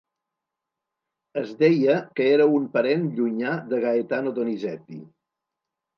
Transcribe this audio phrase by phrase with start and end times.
[1.41, 4.99] Es deia que era un parent llunyà de Gaetano Donizetti.